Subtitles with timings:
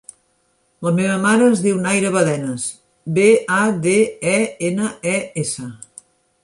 [0.87, 2.65] La meva mare es diu Naira Badenes:
[3.19, 3.95] be, a, de,
[4.35, 4.39] e,
[4.71, 5.71] ena, e, essa.